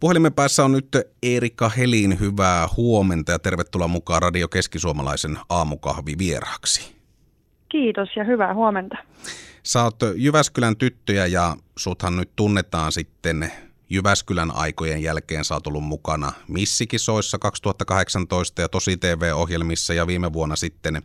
Puhelimen 0.00 0.32
päässä 0.32 0.64
on 0.64 0.72
nyt 0.72 0.88
Erika 1.22 1.68
Helin 1.68 2.20
hyvää 2.20 2.68
huomenta 2.76 3.32
ja 3.32 3.38
tervetuloa 3.38 3.88
mukaan 3.88 4.22
Radio 4.22 4.48
Keskisuomalaisen 4.48 5.38
aamukahvi 5.48 6.14
vieraksi. 6.18 6.94
Kiitos 7.68 8.08
ja 8.16 8.24
hyvää 8.24 8.54
huomenta. 8.54 8.96
Sä 9.62 9.82
oot 9.82 9.98
Jyväskylän 10.16 10.76
tyttöjä 10.76 11.26
ja 11.26 11.56
suthan 11.78 12.16
nyt 12.16 12.30
tunnetaan 12.36 12.92
sitten 12.92 13.52
Jyväskylän 13.90 14.50
aikojen 14.50 15.02
jälkeen 15.02 15.44
sä 15.44 15.54
oot 15.54 15.66
ollut 15.66 15.84
mukana 15.84 16.32
Missikisoissa 16.48 17.38
2018 17.38 18.62
ja 18.62 18.68
Tosi 18.68 18.96
TV-ohjelmissa 18.96 19.94
ja 19.94 20.06
viime 20.06 20.32
vuonna 20.32 20.56
sitten 20.56 21.02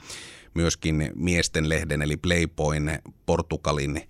myöskin 0.54 1.12
Miesten 1.16 1.70
lehden 1.70 2.02
eli 2.02 2.18
Playboyn 2.18 3.00
Portugalin 3.26 4.02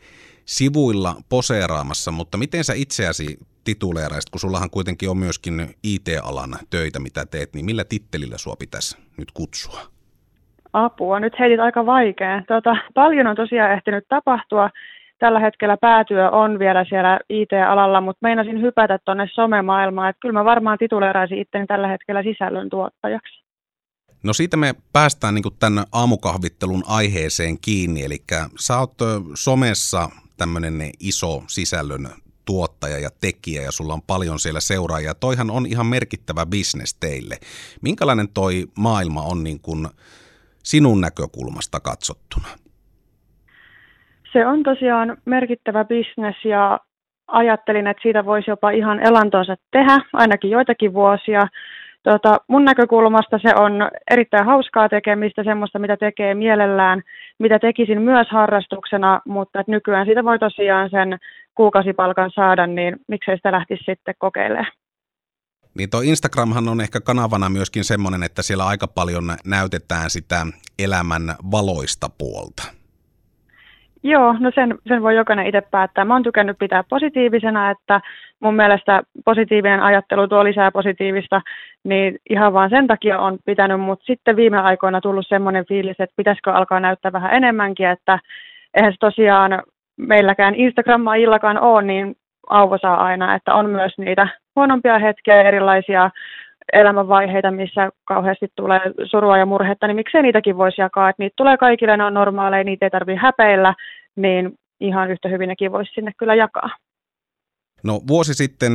sivuilla 0.46 1.16
poseeraamassa, 1.30 2.12
mutta 2.12 2.38
miten 2.38 2.64
sä 2.64 2.74
itseäsi 2.76 3.38
tituleeraisit, 3.64 4.30
kun 4.30 4.40
sullahan 4.40 4.70
kuitenkin 4.70 5.10
on 5.10 5.18
myöskin 5.18 5.76
IT-alan 5.84 6.56
töitä, 6.70 7.00
mitä 7.00 7.26
teet, 7.26 7.54
niin 7.54 7.66
millä 7.66 7.84
tittelillä 7.84 8.38
sua 8.38 8.56
pitäisi 8.60 8.98
nyt 9.18 9.32
kutsua? 9.32 9.80
Apua, 10.74 11.20
nyt 11.20 11.40
heitit 11.40 11.60
aika 11.60 11.86
vaikea. 11.86 12.44
Tota, 12.48 12.76
paljon 12.94 13.28
on 13.28 13.36
tosiaan 13.36 13.72
ehtinyt 13.72 14.06
tapahtua. 14.10 14.70
Tällä 15.20 15.40
hetkellä 15.40 15.78
päätyö 15.78 16.30
on 16.30 16.60
vielä 16.60 16.86
siellä 16.90 17.20
IT-alalla, 17.30 18.02
mutta 18.02 18.20
meinasin 18.22 18.62
hypätä 18.62 19.00
tuonne 19.06 19.30
somemaailmaan, 19.34 20.10
että 20.10 20.20
kyllä 20.20 20.34
mä 20.34 20.46
varmaan 20.46 20.78
tituleeraisin 20.78 21.38
itteni 21.38 21.68
tällä 21.68 21.88
hetkellä 21.88 22.24
sisällön 22.24 22.70
tuottajaksi. 22.70 23.44
No 24.24 24.34
siitä 24.34 24.58
me 24.58 24.76
päästään 24.94 25.36
niin 25.36 25.44
tämän 25.60 25.86
aamukahvittelun 25.92 26.84
aiheeseen 26.88 27.58
kiinni, 27.62 28.04
eli 28.04 28.18
sä 28.60 28.80
oot 28.80 28.94
somessa 29.34 30.10
tämmöinen 30.38 30.92
iso 31.00 31.44
sisällön 31.48 32.08
tuottaja 32.46 33.00
ja 33.00 33.10
tekijä 33.22 33.62
ja 33.62 33.72
sulla 33.72 33.94
on 33.94 34.02
paljon 34.02 34.40
siellä 34.40 34.60
seuraajia. 34.60 35.14
Toihan 35.14 35.52
on 35.52 35.66
ihan 35.66 35.86
merkittävä 35.86 36.46
bisnes 36.46 36.94
teille. 36.94 37.36
Minkälainen 37.82 38.28
toi 38.34 38.66
maailma 38.78 39.22
on 39.22 39.44
niin 39.44 39.60
kuin 39.60 39.88
sinun 40.64 41.02
näkökulmasta 41.02 41.80
katsottuna? 41.80 42.48
Se 44.34 44.46
on 44.46 44.64
tosiaan 44.64 45.18
merkittävä 45.26 45.86
bisnes 45.86 46.36
ja 46.46 46.80
ajattelin, 47.28 47.88
että 47.88 48.02
siitä 48.04 48.26
voisi 48.26 48.52
jopa 48.52 48.72
ihan 48.72 49.00
elantonsa 49.00 49.56
tehdä, 49.72 50.00
ainakin 50.14 50.50
joitakin 50.50 50.94
vuosia. 50.94 51.42
Tota, 52.04 52.38
mun 52.48 52.66
näkökulmasta 52.66 53.40
se 53.42 53.56
on 53.56 53.90
erittäin 54.12 54.46
hauskaa 54.46 54.90
tekemistä, 54.90 55.44
semmoista 55.44 55.80
mitä 55.80 55.98
tekee 55.98 56.34
mielellään, 56.34 57.02
mitä 57.40 57.60
tekisin 57.60 58.02
myös 58.02 58.28
harrastuksena, 58.32 59.22
mutta 59.26 59.60
että 59.60 59.72
nykyään 59.72 60.06
siitä 60.06 60.24
voi 60.24 60.40
tosiaan 60.40 60.90
sen 60.90 61.20
kuukausipalkan 61.56 62.32
saada, 62.36 62.68
niin 62.68 62.96
miksei 63.08 63.36
sitä 63.36 63.52
lähtisi 63.52 63.84
sitten 63.84 64.16
kokeilemaan. 64.18 64.72
Niin 65.78 65.90
tuo 65.90 66.02
Instagramhan 66.02 66.68
on 66.68 66.82
ehkä 66.82 67.02
kanavana 67.02 67.50
myöskin 67.50 67.84
semmoinen, 67.84 68.24
että 68.24 68.42
siellä 68.42 68.66
aika 68.66 68.88
paljon 68.88 69.24
näytetään 69.46 70.10
sitä 70.10 70.46
elämän 70.80 71.36
valoista 71.52 72.10
puolta. 72.18 72.83
Joo, 74.04 74.36
no 74.40 74.52
sen, 74.56 74.78
sen 74.88 75.02
voi 75.02 75.16
jokainen 75.16 75.48
itse 75.48 75.62
päättää. 75.62 76.06
Mä 76.06 76.14
oon 76.14 76.24
tykännyt 76.24 76.58
pitää 76.58 76.84
positiivisena, 76.90 77.72
että 77.72 78.02
mun 78.40 78.56
mielestä 78.56 79.04
positiivinen 79.26 79.80
ajattelu 79.80 80.28
tuo 80.28 80.44
lisää 80.44 80.72
positiivista, 80.72 81.42
niin 81.84 82.20
ihan 82.30 82.54
vaan 82.54 82.70
sen 82.70 82.88
takia 82.88 83.20
on 83.20 83.38
pitänyt, 83.46 83.80
mutta 83.80 84.06
sitten 84.06 84.36
viime 84.36 84.60
aikoina 84.60 85.02
tullut 85.02 85.28
semmoinen 85.28 85.66
fiilis, 85.66 86.00
että 86.00 86.14
pitäisikö 86.18 86.54
alkaa 86.54 86.80
näyttää 86.80 87.12
vähän 87.12 87.34
enemmänkin, 87.34 87.88
että 87.88 88.20
eihän 88.74 88.92
se 88.94 88.98
tosiaan 89.00 89.64
meilläkään 89.98 90.56
Instagramma 90.56 91.16
illakaan 91.16 91.60
ole 91.60 91.82
niin 91.82 92.16
auvo 92.50 92.78
saa 92.78 93.04
aina, 93.04 93.36
että 93.36 93.54
on 93.54 93.70
myös 93.70 93.98
niitä 93.98 94.28
huonompia 94.56 95.00
hetkiä, 95.00 95.42
erilaisia 95.42 96.10
elämänvaiheita, 96.74 97.52
missä 97.52 97.90
kauheasti 98.06 98.48
tulee 98.56 98.82
surua 99.12 99.38
ja 99.38 99.46
murhetta, 99.46 99.88
niin 99.88 99.96
miksei 99.96 100.22
niitäkin 100.22 100.58
voisi 100.58 100.82
jakaa, 100.82 101.10
että 101.10 101.24
niitä 101.24 101.34
tulee 101.38 101.58
kaikille, 101.58 101.98
ne 101.98 102.04
on 102.04 102.14
normaaleja, 102.14 102.64
niitä 102.64 102.86
ei 102.86 102.90
tarvitse 102.90 103.20
häpeillä, 103.22 103.76
niin 104.16 104.54
ihan 104.80 105.12
yhtä 105.12 105.30
hyvin 105.30 105.48
nekin 105.48 105.72
voisi 105.72 105.92
sinne 105.94 106.12
kyllä 106.18 106.36
jakaa. 106.36 106.70
No 107.84 108.02
vuosi 108.08 108.34
sitten 108.34 108.74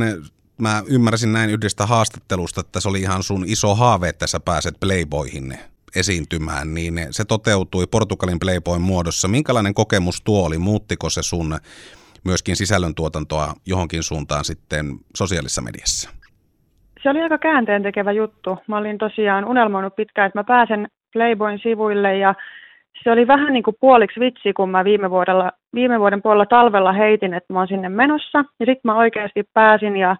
mä 0.57 0.83
ymmärsin 0.87 1.33
näin 1.33 1.49
yhdestä 1.49 1.85
haastattelusta, 1.85 2.61
että 2.61 2.79
se 2.79 2.89
oli 2.89 3.01
ihan 3.01 3.23
sun 3.23 3.43
iso 3.47 3.75
haave, 3.75 4.09
että 4.09 4.27
sä 4.27 4.39
pääset 4.39 4.75
Playboyhin 4.79 5.57
esiintymään, 5.95 6.73
niin 6.73 7.07
se 7.11 7.25
toteutui 7.25 7.87
Portugalin 7.87 8.39
Playboyn 8.39 8.81
muodossa. 8.81 9.27
Minkälainen 9.27 9.73
kokemus 9.73 10.21
tuo 10.21 10.45
oli? 10.45 10.57
Muuttiko 10.57 11.09
se 11.09 11.23
sun 11.23 11.59
myöskin 12.23 12.55
sisällöntuotantoa 12.55 13.53
johonkin 13.65 14.03
suuntaan 14.03 14.45
sitten 14.45 14.99
sosiaalisessa 15.15 15.61
mediassa? 15.61 16.09
Se 17.03 17.09
oli 17.09 17.21
aika 17.21 17.37
käänteen 17.37 17.83
tekevä 17.83 18.11
juttu. 18.11 18.57
Mä 18.67 18.77
olin 18.77 18.97
tosiaan 18.97 19.45
unelmoinut 19.45 19.95
pitkään, 19.95 20.27
että 20.27 20.39
mä 20.39 20.43
pääsen 20.43 20.87
Playboyn 21.13 21.59
sivuille 21.59 22.17
ja 22.17 22.35
se 23.03 23.11
oli 23.11 23.27
vähän 23.27 23.53
niin 23.53 23.63
kuin 23.63 23.75
puoliksi 23.79 24.19
vitsi, 24.19 24.53
kun 24.53 24.69
mä 24.69 24.83
viime, 24.83 25.09
vuodella, 25.09 25.51
viime 25.73 25.99
vuoden 25.99 26.21
puolella 26.21 26.45
talvella 26.45 26.91
heitin, 26.91 27.33
että 27.33 27.53
mä 27.53 27.59
oon 27.59 27.67
sinne 27.67 27.89
menossa. 27.89 28.37
Ja 28.37 28.65
sitten 28.65 28.81
mä 28.83 28.95
oikeasti 28.95 29.43
pääsin 29.53 29.97
ja 29.97 30.15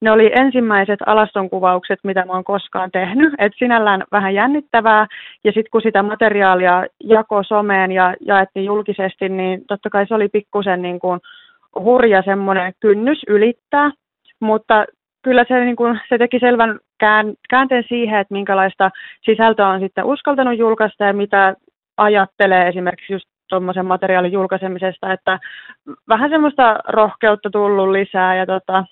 ne 0.00 0.10
oli 0.10 0.32
ensimmäiset 0.34 1.00
alastonkuvaukset, 1.06 1.98
mitä 2.04 2.24
mä 2.24 2.32
oon 2.32 2.44
koskaan 2.44 2.90
tehnyt. 2.90 3.34
Et 3.38 3.52
sinällään 3.58 4.04
vähän 4.12 4.34
jännittävää. 4.34 5.06
Ja 5.44 5.52
sitten 5.52 5.70
kun 5.72 5.82
sitä 5.82 6.02
materiaalia 6.02 6.86
jako 7.04 7.42
someen 7.42 7.92
ja 7.92 8.14
jaettiin 8.20 8.64
julkisesti, 8.64 9.28
niin 9.28 9.62
totta 9.68 9.90
kai 9.90 10.06
se 10.06 10.14
oli 10.14 10.28
pikkusen 10.28 10.82
niin 10.82 11.00
kuin 11.00 11.20
hurja 11.78 12.22
semmoinen 12.22 12.72
kynnys 12.80 13.22
ylittää. 13.28 13.90
Mutta 14.40 14.84
kyllä 15.22 15.44
se, 15.48 15.64
niin 15.64 15.76
kuin, 15.76 16.00
se 16.08 16.18
teki 16.18 16.38
selvän 16.38 16.78
käänteen 17.50 17.84
siihen, 17.88 18.20
että 18.20 18.34
minkälaista 18.34 18.90
sisältöä 19.24 19.68
on 19.68 19.80
sitten 19.80 20.04
uskaltanut 20.04 20.58
julkaista 20.58 21.04
ja 21.04 21.12
mitä 21.12 21.56
ajattelee 21.96 22.68
esimerkiksi 22.68 23.12
just 23.12 23.26
tuommoisen 23.48 23.86
materiaalin 23.86 24.32
julkaisemisesta, 24.32 25.12
että 25.12 25.38
vähän 26.08 26.30
semmoista 26.30 26.78
rohkeutta 26.88 27.50
tullut 27.50 27.88
lisää 27.88 28.36
ja 28.36 28.46
tota, 28.46 28.84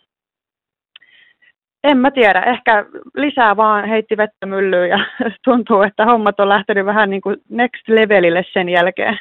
en 1.84 1.98
mä 1.98 2.10
tiedä, 2.10 2.40
ehkä 2.40 2.86
lisää 3.16 3.56
vaan 3.56 3.88
heitti 3.88 4.16
vettä 4.16 4.46
myllyyn 4.46 4.88
ja 4.88 4.98
tuntuu, 5.44 5.82
että 5.82 6.04
hommat 6.04 6.40
on 6.40 6.48
lähtenyt 6.48 6.86
vähän 6.86 7.10
niin 7.10 7.22
kuin 7.22 7.36
next 7.48 7.88
levelille 7.88 8.44
sen 8.52 8.68
jälkeen. 8.68 9.18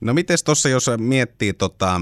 No 0.00 0.14
miten 0.14 0.36
tuossa, 0.44 0.68
jos 0.68 0.90
miettii 0.98 1.52
tota, 1.52 2.00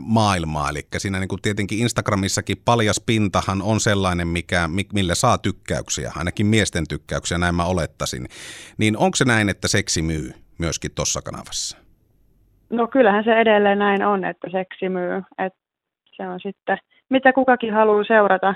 maailmaa, 0.00 0.70
eli 0.70 0.80
siinä 0.98 1.18
niin 1.18 1.28
kuin 1.28 1.42
tietenkin 1.42 1.78
Instagramissakin 1.78 2.56
paljas 2.64 3.02
pintahan 3.06 3.62
on 3.62 3.80
sellainen, 3.80 4.28
mikä, 4.28 4.68
millä 4.92 5.14
saa 5.14 5.38
tykkäyksiä, 5.38 6.12
ainakin 6.16 6.46
miesten 6.46 6.88
tykkäyksiä, 6.88 7.38
näin 7.38 7.54
mä 7.54 7.64
olettaisin. 7.64 8.26
Niin 8.78 8.96
onko 8.96 9.16
se 9.16 9.24
näin, 9.24 9.48
että 9.48 9.68
seksi 9.68 10.02
myy 10.02 10.32
myöskin 10.58 10.90
tuossa 10.94 11.22
kanavassa? 11.22 11.78
No 12.70 12.86
kyllähän 12.86 13.24
se 13.24 13.40
edelleen 13.40 13.78
näin 13.78 14.02
on, 14.06 14.24
että 14.24 14.50
seksi 14.50 14.88
myy. 14.88 15.22
Et 15.38 15.52
se 16.16 16.28
on 16.28 16.40
sitten, 16.40 16.78
mitä 17.08 17.32
kukakin 17.32 17.72
haluaa 17.72 18.04
seurata, 18.04 18.54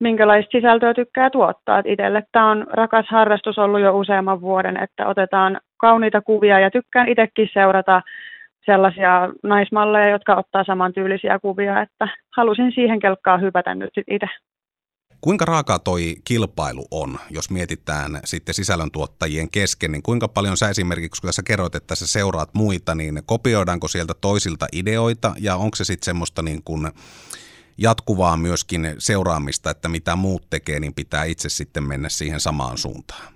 minkälaista 0.00 0.50
sisältöä 0.52 0.94
tykkää 0.94 1.30
tuottaa. 1.30 1.82
itselle 1.84 2.22
tämä 2.32 2.50
on 2.50 2.66
rakas 2.72 3.06
harrastus 3.08 3.58
ollut 3.58 3.80
jo 3.80 3.98
useamman 3.98 4.40
vuoden, 4.40 4.76
että 4.82 5.06
otetaan 5.06 5.60
kauniita 5.76 6.20
kuvia 6.20 6.60
ja 6.60 6.70
tykkään 6.70 7.08
itsekin 7.08 7.48
seurata 7.52 8.02
sellaisia 8.72 9.12
naismalleja, 9.42 10.10
jotka 10.10 10.36
ottaa 10.36 10.64
samantyylisiä 10.64 11.38
kuvia, 11.38 11.82
että 11.82 12.08
halusin 12.36 12.72
siihen 12.74 13.00
kelkkaan 13.00 13.40
hypätä 13.40 13.74
nyt 13.74 13.90
itse. 14.10 14.28
Kuinka 15.20 15.44
raaka 15.44 15.78
toi 15.78 16.14
kilpailu 16.24 16.84
on, 16.90 17.18
jos 17.30 17.50
mietitään 17.50 18.10
sitten 18.24 18.54
sisällöntuottajien 18.54 19.50
kesken, 19.50 19.92
niin 19.92 20.02
kuinka 20.02 20.28
paljon 20.28 20.56
sä 20.56 20.68
esimerkiksi, 20.68 21.20
kun 21.20 21.28
tässä 21.28 21.42
kerroit, 21.42 21.74
että 21.74 21.94
sä 21.94 22.06
seuraat 22.06 22.48
muita, 22.54 22.94
niin 22.94 23.22
kopioidaanko 23.26 23.88
sieltä 23.88 24.14
toisilta 24.20 24.66
ideoita 24.72 25.34
ja 25.40 25.56
onko 25.56 25.76
se 25.76 25.84
sitten 25.84 26.04
semmoista 26.04 26.42
niin 26.42 26.62
kuin 26.64 26.88
jatkuvaa 27.78 28.36
myöskin 28.36 28.94
seuraamista, 28.98 29.70
että 29.70 29.88
mitä 29.88 30.16
muut 30.16 30.42
tekee, 30.50 30.80
niin 30.80 30.94
pitää 30.94 31.24
itse 31.24 31.48
sitten 31.48 31.84
mennä 31.84 32.08
siihen 32.08 32.40
samaan 32.40 32.78
suuntaan? 32.78 33.32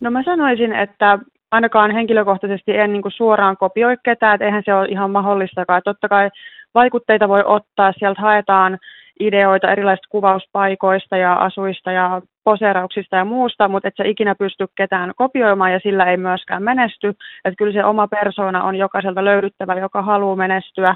No 0.00 0.10
mä 0.10 0.22
sanoisin, 0.22 0.72
että 0.72 1.18
ainakaan 1.56 1.90
henkilökohtaisesti 1.90 2.78
en 2.78 2.92
niin 2.92 3.02
kuin 3.02 3.12
suoraan 3.12 3.56
kopioi 3.56 3.96
ketään, 4.04 4.34
että 4.34 4.44
eihän 4.44 4.62
se 4.64 4.74
ole 4.74 4.88
ihan 4.88 5.10
mahdollistakaan. 5.10 5.82
Totta 5.84 6.08
kai 6.08 6.30
vaikutteita 6.74 7.28
voi 7.28 7.42
ottaa, 7.46 7.92
sieltä 7.92 8.22
haetaan 8.22 8.78
ideoita 9.20 9.72
erilaisista 9.72 10.08
kuvauspaikoista 10.10 11.16
ja 11.16 11.32
asuista 11.34 11.92
ja 11.92 12.22
poseerauksista 12.44 13.16
ja 13.16 13.24
muusta, 13.24 13.68
mutta 13.68 13.88
et 13.88 13.94
sä 13.96 14.04
ikinä 14.04 14.34
pysty 14.34 14.66
ketään 14.76 15.12
kopioimaan 15.16 15.72
ja 15.72 15.80
sillä 15.82 16.04
ei 16.04 16.16
myöskään 16.16 16.62
menesty. 16.62 17.08
Että 17.44 17.58
kyllä 17.58 17.72
se 17.72 17.84
oma 17.84 18.08
persona 18.08 18.64
on 18.64 18.76
jokaiselta 18.76 19.24
löydyttävä, 19.24 19.74
joka 19.74 20.02
haluaa 20.02 20.36
menestyä. 20.36 20.94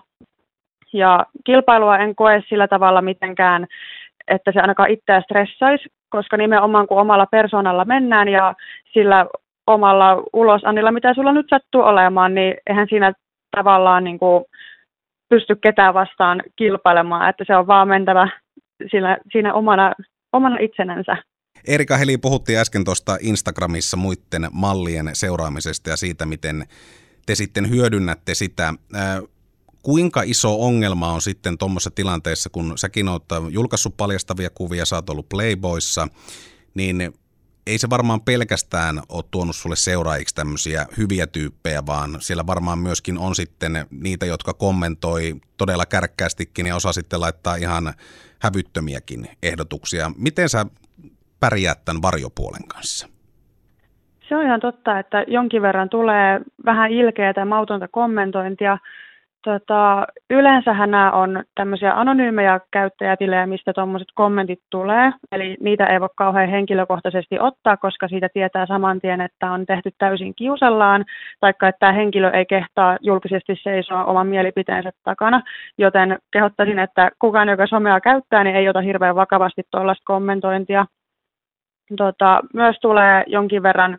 Ja 0.93 1.27
kilpailua 1.45 1.99
en 1.99 2.15
koe 2.15 2.43
sillä 2.49 2.69
tavalla 2.69 3.03
mitenkään, 3.03 3.67
että 4.29 4.53
se 4.53 4.61
ainakaan 4.61 4.91
itseä 4.91 5.21
stressaisi, 5.21 5.89
koska 6.11 6.37
nimenomaan 6.37 6.87
kun 6.87 7.01
omalla 7.01 7.27
persoonalla 7.27 7.85
mennään 7.85 8.29
ja 8.29 8.55
sillä 8.93 9.27
omalla 9.67 10.23
ulosannilla, 10.33 10.93
mitä 10.93 11.15
sulla 11.15 11.33
nyt 11.33 11.47
sattuu 11.51 11.81
olemaan, 11.81 12.35
niin 12.35 12.55
eihän 12.67 12.87
siinä 12.91 13.13
tavallaan 13.57 14.05
niin 14.05 14.19
kuin 14.19 14.45
pysty 15.29 15.57
ketään 15.57 15.95
vastaan 15.95 16.43
kilpailemaan, 16.57 17.31
että 17.31 17.45
se 17.47 17.57
on 17.57 17.67
vaan 17.67 17.89
mentävä 17.89 18.29
siinä, 18.91 19.19
siinä 19.33 19.55
omana, 19.55 19.93
omana 20.33 20.57
itsenänsä. 20.61 21.17
Erika 21.69 21.97
Heli, 21.97 22.19
puhuttiin 22.19 22.59
äsken 22.59 22.85
tuosta 22.85 23.17
Instagramissa 23.21 23.97
muiden 23.97 24.49
mallien 24.53 25.11
seuraamisesta 25.13 25.91
ja 25.91 25.97
siitä, 25.97 26.27
miten 26.27 26.65
te 27.27 27.35
sitten 27.35 27.71
hyödynnätte 27.71 28.35
sitä. 28.35 28.75
Kuinka 29.83 30.23
iso 30.23 30.61
ongelma 30.61 31.13
on 31.13 31.21
sitten 31.21 31.59
tuommoisessa 31.59 31.91
tilanteessa, 31.91 32.51
kun 32.51 32.79
säkin 32.79 33.09
olet 33.09 33.23
julkaissut 33.51 33.97
paljastavia 33.97 34.51
kuvia, 34.51 34.85
sä 34.85 34.97
oot 34.97 35.11
ollut 35.11 35.29
Playboyssa, 35.29 36.09
niin 36.75 37.13
ei 37.67 37.79
se 37.79 37.91
varmaan 37.91 38.21
pelkästään 38.21 39.01
ole 39.09 39.25
tuonut 39.31 39.57
sulle 39.57 39.77
seuraajiksi 39.77 40.35
tämmöisiä 40.35 40.87
hyviä 40.97 41.27
tyyppejä, 41.27 41.87
vaan 41.87 42.17
siellä 42.21 42.47
varmaan 42.47 42.79
myöskin 42.79 43.19
on 43.19 43.35
sitten 43.35 43.87
niitä, 43.91 44.27
jotka 44.27 44.55
kommentoi 44.55 45.35
todella 45.57 45.87
kärkkäästikin 45.87 46.67
ja 46.67 46.77
osaa 46.77 46.93
sitten 46.93 47.21
laittaa 47.21 47.55
ihan 47.55 47.93
hävyttömiäkin 48.43 49.29
ehdotuksia. 49.43 50.11
Miten 50.17 50.49
sä 50.49 50.67
pärjäät 51.41 51.85
tämän 51.85 52.03
varjopuolen 52.03 52.69
kanssa? 52.69 53.09
Se 54.29 54.37
on 54.37 54.45
ihan 54.45 54.61
totta, 54.61 54.99
että 54.99 55.25
jonkin 55.29 55.63
verran 55.63 55.89
tulee 55.89 56.41
vähän 56.65 56.91
ilkeää 56.91 57.35
tai 57.35 57.45
mautonta 57.45 57.89
kommentointia, 57.89 58.79
Tota, 59.45 60.07
yleensähän 60.31 60.91
nämä 60.91 61.11
on 61.11 61.45
tämmöisiä 61.55 61.93
anonyymejä 61.95 62.61
käyttäjätilejä, 62.71 63.47
mistä 63.47 63.73
tuommoiset 63.73 64.09
kommentit 64.15 64.61
tulee. 64.71 65.13
Eli 65.33 65.57
niitä 65.61 65.87
ei 65.87 66.01
voi 66.01 66.09
kauhean 66.17 66.49
henkilökohtaisesti 66.49 67.41
ottaa, 67.41 67.77
koska 67.77 68.09
siitä 68.09 68.29
tietää 68.33 68.67
saman 68.67 69.01
tien, 69.01 69.21
että 69.21 69.53
on 69.53 69.67
tehty 69.67 69.91
täysin 69.99 70.35
kiusallaan, 70.35 71.05
taikka 71.41 71.69
että 71.69 71.79
tämä 71.79 71.93
henkilö 71.93 72.31
ei 72.31 72.47
kehtaa 72.47 72.99
julkisesti 73.01 73.57
seisoa 73.63 74.05
oman 74.05 74.27
mielipiteensä 74.27 74.91
takana. 75.05 75.43
Joten 75.79 76.19
kehottaisin, 76.33 76.79
että 76.79 77.11
kukaan, 77.19 77.49
joka 77.49 77.67
somea 77.67 78.01
käyttää, 78.01 78.45
niin 78.45 78.57
ei 78.57 78.69
ota 78.69 78.81
hirveän 78.81 79.17
vakavasti 79.17 79.63
tuollaista 79.71 80.05
kommentointia. 80.07 80.87
Tota, 81.97 82.41
myös 82.55 82.77
tulee 82.81 83.25
jonkin 83.27 83.63
verran 83.63 83.99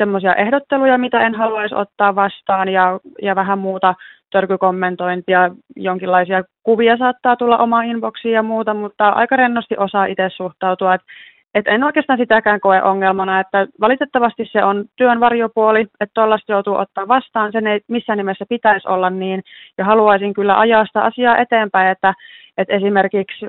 semmoisia 0.00 0.34
ehdotteluja, 0.34 0.98
mitä 0.98 1.20
en 1.20 1.34
haluaisi 1.34 1.74
ottaa 1.74 2.14
vastaan 2.14 2.68
ja, 2.68 3.00
ja 3.22 3.34
vähän 3.36 3.58
muuta 3.58 3.94
törkykommentointia, 4.30 5.50
jonkinlaisia 5.76 6.42
kuvia 6.62 6.96
saattaa 6.96 7.36
tulla 7.36 7.58
omaan 7.58 7.86
inboxiin 7.86 8.34
ja 8.34 8.42
muuta, 8.42 8.74
mutta 8.74 9.08
aika 9.08 9.36
rennosti 9.36 9.74
osaa 9.78 10.04
itse 10.04 10.28
suhtautua. 10.36 10.94
Et, 10.94 11.00
et 11.54 11.68
en 11.68 11.84
oikeastaan 11.84 12.18
sitäkään 12.18 12.60
koe 12.60 12.82
ongelmana, 12.82 13.40
että 13.40 13.66
valitettavasti 13.80 14.48
se 14.52 14.64
on 14.64 14.84
työn 14.96 15.20
varjopuoli, 15.20 15.80
että 15.80 16.14
tuollaista 16.14 16.52
joutuu 16.52 16.74
ottaa 16.74 17.08
vastaan, 17.08 17.52
sen 17.52 17.66
ei 17.66 17.80
missään 17.88 18.16
nimessä 18.16 18.44
pitäisi 18.48 18.88
olla 18.88 19.10
niin, 19.10 19.42
ja 19.78 19.84
haluaisin 19.84 20.34
kyllä 20.34 20.58
ajaa 20.58 20.86
sitä 20.86 21.02
asiaa 21.02 21.38
eteenpäin, 21.38 21.90
että, 21.90 22.14
että 22.58 22.74
esimerkiksi 22.74 23.46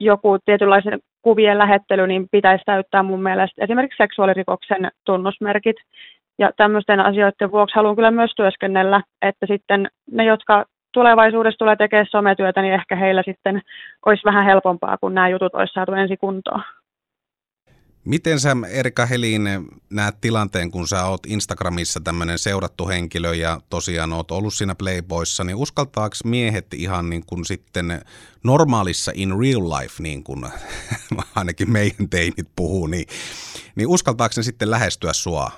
joku 0.00 0.38
tietynlaisen 0.44 0.98
kuvien 1.22 1.58
lähettely, 1.58 2.06
niin 2.06 2.26
pitäisi 2.32 2.64
täyttää 2.64 3.02
mun 3.02 3.22
mielestä 3.22 3.64
esimerkiksi 3.64 4.02
seksuaalirikoksen 4.02 4.90
tunnusmerkit. 5.06 5.76
Ja 6.38 6.50
tämmöisten 6.56 7.00
asioiden 7.00 7.50
vuoksi 7.50 7.76
haluan 7.76 7.96
kyllä 7.96 8.10
myös 8.10 8.32
työskennellä, 8.36 9.02
että 9.22 9.46
sitten 9.46 9.88
ne, 10.10 10.24
jotka 10.24 10.64
tulevaisuudessa 10.92 11.58
tulee 11.58 11.76
tekemään 11.76 12.06
sometyötä, 12.10 12.62
niin 12.62 12.74
ehkä 12.74 12.96
heillä 12.96 13.22
sitten 13.26 13.60
olisi 14.06 14.24
vähän 14.24 14.44
helpompaa, 14.44 14.98
kun 15.00 15.14
nämä 15.14 15.28
jutut 15.28 15.54
olisi 15.54 15.72
saatu 15.72 15.92
ensi 15.92 16.16
kuntoon. 16.16 16.62
Miten 18.08 18.40
sä 18.40 18.56
Erika 18.70 19.06
Helin 19.06 19.42
näet 19.90 20.20
tilanteen, 20.20 20.70
kun 20.70 20.88
sä 20.88 21.04
oot 21.04 21.26
Instagramissa 21.26 22.00
tämmöinen 22.00 22.38
seurattu 22.38 22.88
henkilö 22.88 23.34
ja 23.34 23.58
tosiaan 23.70 24.12
oot 24.12 24.30
ollut 24.30 24.54
siinä 24.54 24.74
Playboyssa, 24.74 25.44
niin 25.44 25.56
uskaltaako 25.56 26.16
miehet 26.24 26.74
ihan 26.74 27.10
niin 27.10 27.26
kuin 27.26 27.44
sitten 27.44 28.00
normaalissa 28.44 29.12
in 29.14 29.30
real 29.30 29.62
life, 29.70 30.02
niin 30.02 30.24
kuin 30.24 30.44
ainakin 31.36 31.72
meidän 31.72 32.08
teinit 32.10 32.48
puhuu, 32.56 32.86
niin, 32.86 33.06
niin 33.76 33.88
uskaltaako 33.88 34.32
ne 34.36 34.42
sitten 34.42 34.70
lähestyä 34.70 35.12
sua 35.12 35.50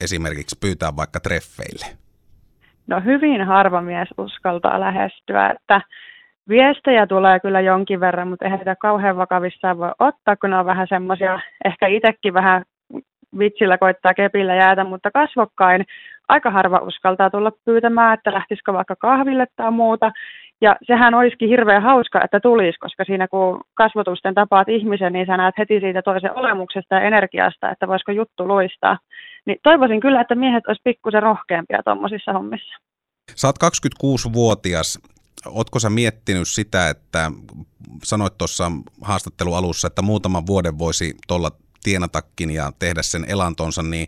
esimerkiksi 0.00 0.58
pyytää 0.60 0.96
vaikka 0.96 1.20
treffeille? 1.20 1.86
No 2.86 3.00
hyvin 3.04 3.46
harva 3.46 3.80
mies 3.80 4.08
uskaltaa 4.18 4.80
lähestyä, 4.80 5.50
että 5.50 5.80
viestejä 6.48 7.06
tulee 7.06 7.40
kyllä 7.40 7.60
jonkin 7.60 8.00
verran, 8.00 8.28
mutta 8.28 8.44
eihän 8.44 8.58
sitä 8.58 8.76
kauhean 8.76 9.16
vakavissaan 9.16 9.78
voi 9.78 9.90
ottaa, 9.98 10.36
kun 10.36 10.50
ne 10.50 10.58
on 10.58 10.66
vähän 10.66 10.86
semmoisia, 10.88 11.40
ehkä 11.64 11.86
itsekin 11.86 12.34
vähän 12.34 12.62
vitsillä 13.38 13.78
koittaa 13.78 14.14
kepillä 14.14 14.54
jäätä, 14.54 14.84
mutta 14.84 15.10
kasvokkain 15.10 15.84
aika 16.28 16.50
harva 16.50 16.78
uskaltaa 16.78 17.30
tulla 17.30 17.52
pyytämään, 17.64 18.14
että 18.14 18.32
lähtisikö 18.32 18.72
vaikka 18.72 18.96
kahville 18.96 19.46
tai 19.56 19.70
muuta. 19.70 20.12
Ja 20.60 20.76
sehän 20.86 21.14
olisikin 21.14 21.48
hirveän 21.48 21.82
hauska, 21.82 22.20
että 22.24 22.40
tulisi, 22.40 22.78
koska 22.78 23.04
siinä 23.04 23.28
kun 23.28 23.60
kasvotusten 23.74 24.34
tapaat 24.34 24.68
ihmisen, 24.68 25.12
niin 25.12 25.26
sä 25.26 25.36
näet 25.36 25.54
heti 25.58 25.80
siitä 25.80 26.02
toisen 26.02 26.38
olemuksesta 26.38 26.94
ja 26.94 27.00
energiasta, 27.00 27.70
että 27.70 27.88
voisiko 27.88 28.12
juttu 28.12 28.48
luistaa. 28.48 28.98
Niin 29.46 29.58
toivoisin 29.62 30.00
kyllä, 30.00 30.20
että 30.20 30.34
miehet 30.34 30.66
olisi 30.66 30.80
pikkusen 30.84 31.22
rohkeampia 31.22 31.82
tuommoisissa 31.84 32.32
hommissa. 32.32 32.78
Oot 33.44 33.56
26-vuotias. 33.64 35.11
Ootko 35.46 35.78
sä 35.78 35.90
miettinyt 35.90 36.48
sitä, 36.48 36.88
että 36.88 37.30
sanoit 38.04 38.38
tuossa 38.38 38.72
haastattelualussa, 39.00 39.86
että 39.86 40.02
muutaman 40.02 40.46
vuoden 40.46 40.78
voisi 40.78 41.14
tuolla 41.28 41.50
tienatakin 41.84 42.50
ja 42.50 42.72
tehdä 42.78 43.02
sen 43.02 43.24
elantonsa, 43.28 43.82
niin 43.82 44.06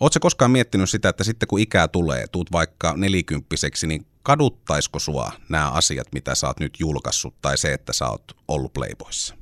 ootko 0.00 0.18
koskaan 0.20 0.50
miettinyt 0.50 0.90
sitä, 0.90 1.08
että 1.08 1.24
sitten 1.24 1.46
kun 1.48 1.60
ikää 1.60 1.88
tulee, 1.88 2.24
tuut 2.32 2.52
vaikka 2.52 2.94
nelikymppiseksi, 2.96 3.86
niin 3.86 4.06
kaduttaisiko 4.22 4.98
sua 4.98 5.32
nämä 5.48 5.70
asiat, 5.70 6.06
mitä 6.12 6.34
sä 6.34 6.46
oot 6.46 6.60
nyt 6.60 6.80
julkaissut, 6.80 7.34
tai 7.42 7.58
se, 7.58 7.72
että 7.72 7.92
sä 7.92 8.06
oot 8.06 8.24
ollut 8.48 8.72
Playboyssa? 8.72 9.34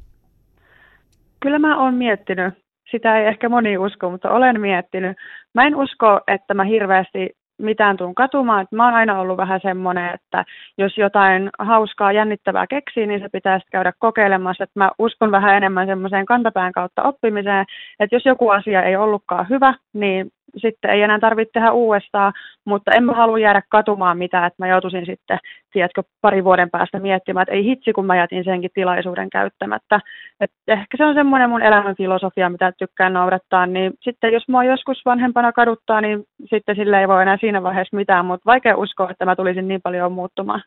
Kyllä 1.40 1.58
mä 1.58 1.85
oon 1.85 1.94
miettinyt. 1.94 2.55
Sitä 2.90 3.19
ei 3.19 3.26
ehkä 3.26 3.49
moni 3.49 3.79
usko, 3.79 4.11
mutta 4.11 4.31
olen 4.31 4.61
miettinyt. 4.61 5.17
Mä 5.55 5.67
en 5.67 5.76
usko, 5.76 6.20
että 6.29 6.55
mä 6.55 6.64
hirveästi 6.64 7.31
mitään 7.59 7.97
tuun 7.97 8.15
katumaan. 8.15 8.62
Et 8.62 8.73
mä 8.73 8.85
oon 8.85 8.95
aina 8.95 9.21
ollut 9.21 9.37
vähän 9.37 9.61
semmoinen, 9.62 10.15
että 10.15 10.45
jos 10.79 10.99
jotain 10.99 11.51
hauskaa, 11.59 12.12
jännittävää 12.12 12.67
keksii, 12.67 13.06
niin 13.06 13.21
se 13.21 13.29
pitäisi 13.29 13.67
käydä 13.73 13.93
kokeilemassa. 13.99 14.65
Et 14.65 14.71
mä 14.75 14.91
uskon 14.99 15.31
vähän 15.31 15.56
enemmän 15.56 15.87
semmoiseen 15.87 16.27
kantapään 16.27 16.73
kautta 16.73 17.03
oppimiseen, 17.03 17.65
että 18.01 18.17
jos 18.17 18.25
joku 18.25 18.49
asia 18.49 18.83
ei 18.83 18.97
ollutkaan 18.97 19.47
hyvä, 19.51 19.75
niin 19.93 20.31
sitten 20.56 20.91
ei 20.91 21.03
enää 21.03 21.19
tarvitse 21.21 21.53
tehdä 21.53 21.73
uudestaan, 21.73 22.33
mutta 22.65 22.93
en 22.93 23.05
mä 23.05 23.12
halua 23.12 23.39
jäädä 23.39 23.62
katumaan 23.69 24.19
mitään, 24.19 24.47
että 24.47 24.62
mä 24.62 24.69
joutuisin 24.69 25.06
sitten, 25.06 25.39
tiedätkö, 25.73 26.03
pari 26.21 26.45
vuoden 26.45 26.71
päästä 26.71 26.99
miettimään, 26.99 27.43
että 27.43 27.55
ei 27.55 27.65
hitsi, 27.65 27.93
kun 27.93 28.06
mä 28.06 28.17
jätin 28.17 28.45
senkin 28.45 28.71
tilaisuuden 28.75 29.31
käyttämättä. 29.31 30.01
Et 30.41 30.51
ehkä 30.69 30.97
se 30.97 31.05
on 31.05 31.15
semmoinen 31.15 31.51
mun 31.51 31.62
elämän 31.62 31.97
filosofia, 31.97 32.50
mitä 32.50 32.73
tykkään 32.78 33.12
noudattaa, 33.12 33.67
niin 33.67 33.93
sitten 34.02 34.33
jos 34.33 34.49
mua 34.49 34.64
joskus 34.64 35.02
vanhempana 35.05 35.52
kaduttaa, 35.52 36.00
niin 36.00 36.25
sitten 36.50 36.76
sille 36.76 37.00
ei 37.00 37.09
voi 37.09 37.23
enää 37.23 37.37
siinä 37.40 37.62
vaiheessa 37.62 37.97
mitään, 37.97 38.26
mutta 38.26 38.47
vaikea 38.47 38.76
uskoa, 38.76 39.11
että 39.11 39.25
mä 39.25 39.37
tulisin 39.37 39.69
niin 39.69 39.83
paljon 39.83 40.12
muuttumaan. 40.12 40.62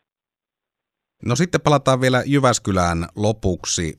No 1.26 1.36
sitten 1.36 1.60
palataan 1.60 2.00
vielä 2.00 2.22
Jyväskylään 2.26 2.98
lopuksi. 3.16 3.94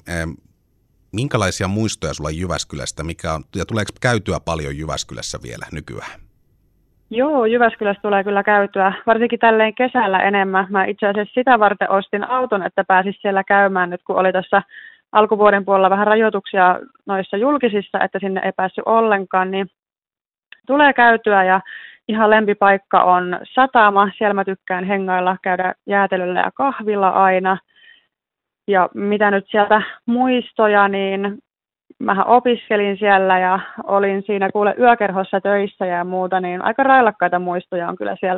Minkälaisia 1.12 1.68
muistoja 1.68 2.14
sulla 2.14 2.30
Jyväskylästä, 2.30 3.04
mikä 3.04 3.34
on, 3.34 3.42
ja 3.56 3.66
tuleeko 3.66 3.92
käytyä 4.02 4.38
paljon 4.46 4.78
Jyväskylässä 4.78 5.38
vielä 5.44 5.66
nykyään? 5.72 6.20
Joo, 7.10 7.46
Jyväskylässä 7.46 8.02
tulee 8.02 8.24
kyllä 8.24 8.44
käytyä, 8.44 8.94
varsinkin 9.08 9.40
tälleen 9.40 9.76
kesällä 9.76 10.20
enemmän. 10.20 10.68
Mä 10.70 10.86
itse 10.86 11.08
asiassa 11.08 11.34
sitä 11.34 11.60
varten 11.60 11.92
ostin 11.92 12.30
auton, 12.30 12.64
että 12.64 12.84
pääsis 12.84 13.16
siellä 13.22 13.44
käymään 13.44 13.90
nyt, 13.90 14.04
kun 14.04 14.16
oli 14.16 14.32
tuossa 14.32 14.62
alkuvuoden 15.12 15.66
puolella 15.66 15.90
vähän 15.90 16.08
rajoituksia 16.08 16.80
noissa 17.06 17.38
julkisissa, 17.38 18.00
että 18.04 18.20
sinne 18.20 18.42
ei 18.46 18.52
päässyt 18.52 18.84
ollenkaan, 18.86 19.52
niin 19.52 19.68
tulee 20.68 20.94
käytyä 20.94 21.44
ja 21.44 21.62
ihan 22.08 22.30
lempipaikka 22.30 23.04
on 23.04 23.40
satama. 23.54 24.12
Siellä 24.18 24.34
mä 24.34 24.46
tykkään 24.46 24.84
hengailla, 24.84 25.38
käydä 25.44 25.74
jäätelyllä 25.88 26.40
ja 26.40 26.52
kahvilla 26.52 27.10
aina– 27.10 27.58
ja 28.70 28.90
mitä 28.94 29.32
nyt 29.32 29.46
sieltä 29.50 29.82
muistoja, 30.06 30.88
niin 30.88 31.38
mähän 32.00 32.28
opiskelin 32.28 32.98
siellä 32.98 33.40
ja 33.40 33.60
olin 33.84 34.24
siinä 34.26 34.50
kuule 34.54 34.76
yökerhossa 34.80 35.42
töissä 35.42 35.86
ja 35.86 36.04
muuta, 36.04 36.40
niin 36.40 36.62
aika 36.62 36.84
railakkaita 36.84 37.40
muistoja 37.40 37.90
on 37.90 37.96
kyllä 37.96 38.16
siellä 38.20 38.28